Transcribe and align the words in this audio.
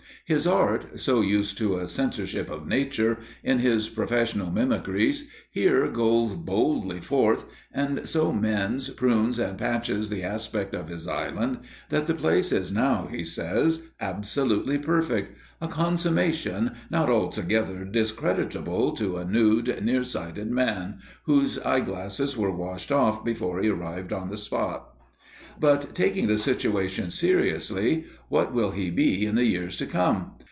His 0.25 0.47
art, 0.47 0.97
so 0.97 1.19
used 1.19 1.57
to 1.57 1.75
a 1.77 1.87
censorship 1.87 2.49
of 2.49 2.65
Nature, 2.65 3.17
in 3.43 3.59
his 3.59 3.89
professional 3.89 4.49
mimicries, 4.49 5.27
here 5.51 5.89
goes 5.89 6.35
boldly 6.35 7.01
forth 7.01 7.45
and 7.73 8.07
so 8.07 8.31
mends, 8.31 8.89
prunes 8.91 9.39
and 9.39 9.57
patches 9.57 10.07
the 10.09 10.23
aspect 10.23 10.73
of 10.73 10.87
his 10.87 11.05
island, 11.05 11.59
that 11.89 12.07
the 12.07 12.13
place 12.13 12.53
is 12.53 12.71
now, 12.71 13.09
he 13.11 13.25
says, 13.25 13.87
absolutely 13.99 14.77
perfect; 14.77 15.37
a 15.59 15.67
consummation 15.67 16.75
not 16.89 17.09
altogether 17.09 17.83
discreditable 17.83 18.93
to 18.93 19.17
a 19.17 19.25
nude, 19.25 19.83
near 19.83 20.03
sighted 20.03 20.49
man, 20.49 20.99
whose 21.25 21.59
eye 21.59 21.81
glasses 21.81 22.37
were 22.37 22.55
washed 22.55 22.91
off 22.93 23.25
before 23.25 23.59
he 23.59 23.67
arrived 23.67 24.13
on 24.13 24.29
the 24.29 24.37
spot! 24.37 24.87
But, 25.59 25.93
taking 25.93 26.25
the 26.25 26.37
situation 26.39 27.11
seriously, 27.11 28.05
what 28.29 28.51
will 28.51 28.71
he 28.71 28.89
be 28.89 29.25
in 29.27 29.35
the 29.35 29.45
years 29.45 29.77
to 29.77 29.85
come? 29.85 30.31